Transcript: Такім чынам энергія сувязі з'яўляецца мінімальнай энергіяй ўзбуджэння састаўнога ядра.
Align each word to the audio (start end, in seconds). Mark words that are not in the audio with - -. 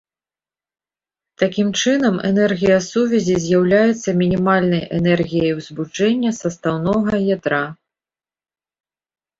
Такім 1.41 1.67
чынам 1.81 2.15
энергія 2.31 2.77
сувязі 2.87 3.35
з'яўляецца 3.45 4.09
мінімальнай 4.25 4.83
энергіяй 5.01 5.51
ўзбуджэння 5.61 6.29
састаўнога 6.41 7.13
ядра. 7.35 7.63